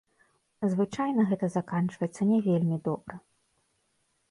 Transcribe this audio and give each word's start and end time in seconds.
Звычайна 0.71 1.21
гэта 1.33 1.45
заканчваецца 1.57 2.21
не 2.31 2.39
вельмі 2.49 2.77
добра. 2.91 3.15